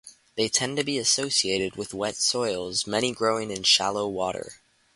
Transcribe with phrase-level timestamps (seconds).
[0.35, 4.53] They tend to be associated with wet soils, many growing in shallow water.